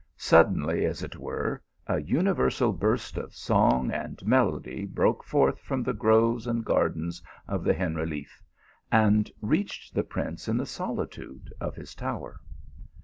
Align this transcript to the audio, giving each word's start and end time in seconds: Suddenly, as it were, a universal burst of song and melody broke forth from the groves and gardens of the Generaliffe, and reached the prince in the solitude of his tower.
Suddenly, 0.17 0.83
as 0.85 1.03
it 1.03 1.15
were, 1.15 1.61
a 1.85 2.01
universal 2.01 2.73
burst 2.73 3.17
of 3.17 3.35
song 3.35 3.91
and 3.91 4.19
melody 4.25 4.83
broke 4.83 5.23
forth 5.23 5.59
from 5.59 5.83
the 5.83 5.93
groves 5.93 6.47
and 6.47 6.65
gardens 6.65 7.21
of 7.47 7.63
the 7.63 7.75
Generaliffe, 7.75 8.41
and 8.91 9.29
reached 9.41 9.93
the 9.93 10.01
prince 10.03 10.47
in 10.47 10.57
the 10.57 10.65
solitude 10.65 11.53
of 11.61 11.75
his 11.75 11.93
tower. 11.93 12.39